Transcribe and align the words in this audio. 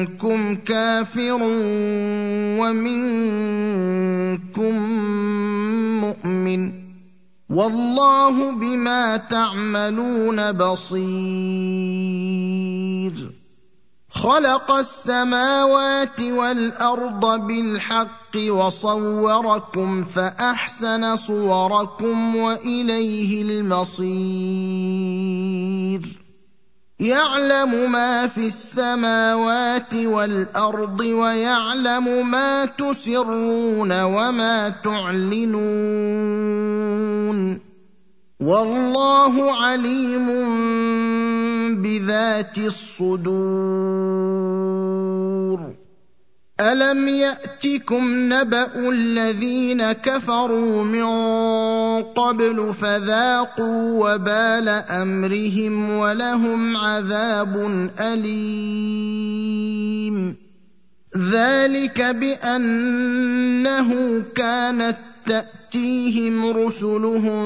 فمنكم 0.00 0.56
كافر 0.56 1.38
ومنكم 2.60 3.28
مؤمن 6.00 6.72
والله 7.50 8.52
بما 8.52 9.16
تعملون 9.16 10.52
بصير 10.52 11.40
خلق 14.10 14.70
السماوات 14.70 16.20
والأرض 16.20 17.46
بالحق 17.46 18.36
وصوركم 18.48 20.04
فأحسن 20.04 21.16
صوركم 21.16 22.36
وإليه 22.36 23.42
المصير 23.42 24.10
يعلم 27.00 27.92
ما 27.92 28.26
في 28.26 28.46
السماوات 28.46 29.94
والأرض 29.94 31.00
ويعلم 31.00 32.30
ما 32.30 32.64
تسرون 32.64 34.02
وما 34.02 34.68
تعلنون. 34.68 35.70
والله 38.40 39.52
عليم 39.52 40.28
بذات 41.82 42.58
الصدور. 42.58 44.20
ألم 46.60 47.08
يأتكم 47.08 48.32
نبأ 48.32 48.90
الذين 48.90 49.92
كفروا 49.92 50.84
من 50.84 51.02
قبل 52.02 52.74
فذاقوا 52.80 54.14
وبال 54.14 54.68
أمرهم 54.68 55.90
ولهم 55.90 56.76
عذاب 56.76 57.90
أليم. 58.00 59.50
ذلك 61.16 62.00
بأنه 62.00 63.40
كانت 64.34 64.96
تأتيهم 65.26 66.56
رسلهم 66.56 67.40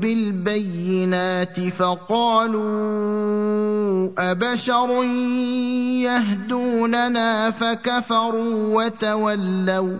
بالبينات 0.00 1.60
فقالوا 1.60 2.68
أبشر 4.18 5.04
يهدوننا 6.02 7.50
فكفروا 7.50 8.84
وتولوا 8.84 9.98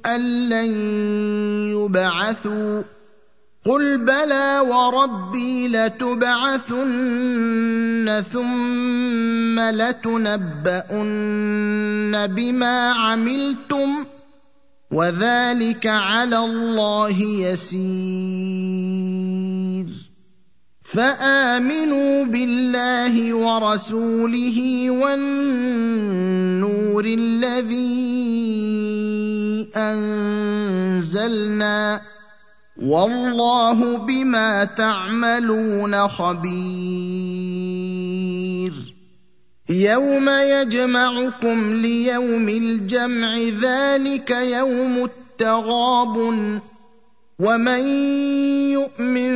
أن 0.06 0.50
لن 0.50 0.74
يبعثوا. 1.76 2.84
قل 3.66 3.98
بلى 3.98 4.60
وربي 4.70 5.68
لتبعثن 5.68 6.90
ثم 8.34 9.60
لتنبؤن 9.60 11.08
بما 12.28 12.92
عملتم 12.92 13.99
وذلك 14.92 15.88
على 15.88 16.38
الله 16.38 17.22
يسير. 17.22 17.80
فآمنوا 20.84 22.26
بالله 22.26 23.34
ورسوله 23.34 24.90
والنور 24.90 27.06
الذي 27.06 28.00
أنزلنا 29.78 32.02
والله 32.82 33.98
بما 33.98 34.64
تعملون 34.64 36.08
خبير. 36.08 36.60
يوم 39.70 40.30
يجمعكم 40.30 41.74
ليوم 41.74 42.50
الجمع 42.50 43.38
ذلك 43.38 44.30
يوم 44.32 45.04
التغاب 45.04 46.18
ومن 47.40 47.80
يؤمن 48.72 49.36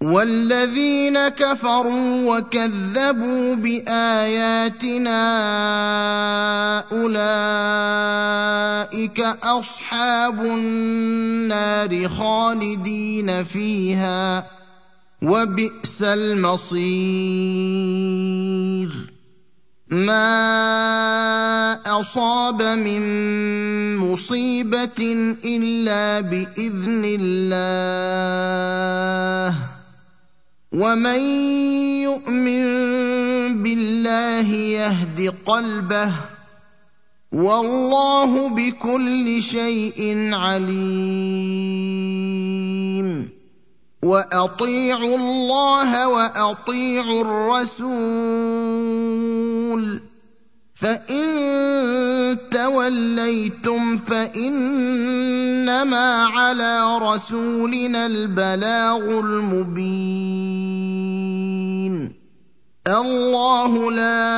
والذين 0.00 1.28
كفروا 1.28 2.36
وكذبوا 2.36 3.54
باياتنا 3.54 5.20
اولئك 6.92 8.40
اصحاب 9.44 10.40
النار 10.40 12.08
خالدين 12.08 13.44
فيها 13.44 14.46
وبئس 15.22 16.02
المصير 16.02 16.80
ما 19.90 20.40
اصاب 22.00 22.62
من 22.62 23.02
مصيبه 23.96 25.36
الا 25.44 26.20
باذن 26.20 27.04
الله 27.20 28.30
ومن 30.72 31.20
يؤمن 32.06 32.62
بالله 33.62 34.48
يهد 34.54 35.34
قلبه 35.46 36.12
والله 37.32 38.48
بكل 38.48 39.42
شيء 39.42 40.30
عليم. 40.34 41.60
واطيعوا 44.02 45.16
الله 45.16 46.08
واطيعوا 46.08 47.22
الرسول 47.22 48.50
فان 50.80 52.38
توليتم 52.50 53.98
فانما 53.98 55.34
على 56.24 56.98
رسولنا 56.98 58.06
البلاغ 58.06 59.20
المبين 59.20 60.60
الله 62.88 63.92
لا 63.92 64.30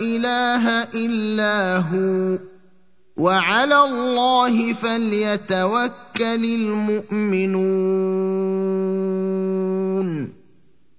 اله 0.00 0.82
الا 0.94 1.76
هو 1.76 2.38
وعلى 3.16 3.84
الله 3.84 4.72
فليتوكل 4.72 6.44
المؤمنون 6.44 8.07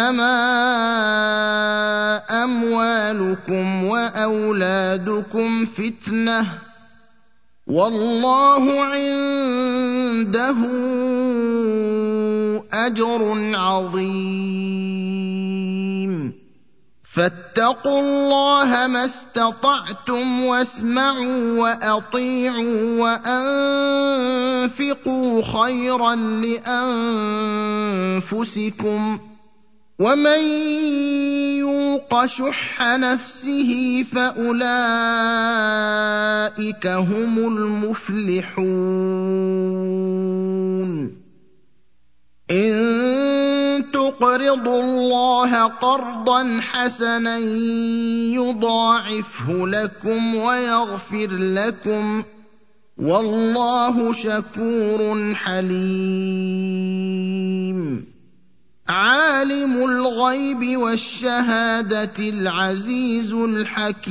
إنما 0.00 0.32
أموالكم 2.44 3.84
وأولادكم 3.84 5.66
فتنة 5.66 6.46
والله 7.66 8.84
عنده 8.84 10.56
أجر 12.72 13.52
عظيم. 13.54 14.70
فاتقوا 17.14 18.00
الله 18.00 18.86
ما 18.86 19.04
استطعتم 19.04 20.44
واسمعوا 20.44 21.60
وأطيعوا 21.60 23.00
وأنفقوا 24.62 25.42
خيرا 25.42 26.14
لأنفسكم. 28.24 29.29
ومن 30.00 30.42
يوق 31.60 32.26
شح 32.26 32.82
نفسه 32.96 34.04
فاولئك 34.12 34.56
هم 36.86 37.38
المفلحون 37.38 38.70
ان 42.50 42.70
تقرضوا 43.92 44.82
الله 44.82 45.64
قرضا 45.64 46.60
حسنا 46.60 47.38
يضاعفه 48.34 49.66
لكم 49.66 50.34
ويغفر 50.34 51.30
لكم 51.30 52.22
والله 52.98 54.12
شكور 54.12 55.34
حليم 55.34 56.99
الغيب 60.30 60.76
والشهادة 60.76 62.18
العزيز 62.18 63.32
الحكيم. 63.32 64.10